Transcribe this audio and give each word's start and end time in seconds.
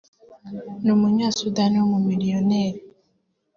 ni 0.83 0.91
umunya-Sudani 0.95 1.75
w’umumiliyoneri 1.81 2.79